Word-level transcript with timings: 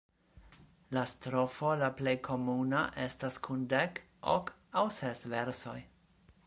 La 0.97 1.03
strofo 1.11 1.73
la 1.81 1.89
plej 1.99 2.13
komuna 2.29 2.81
estas 3.05 3.39
kun 3.49 3.69
dek, 3.75 4.03
ok 4.39 4.53
aŭ 4.83 4.89
ses 5.01 5.25
versoj. 5.35 5.81